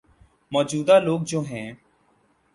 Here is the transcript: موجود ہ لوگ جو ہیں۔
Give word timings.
موجود 0.51 0.89
ہ 0.89 0.97
لوگ 0.99 1.21
جو 1.23 1.39
ہیں۔ 1.41 1.67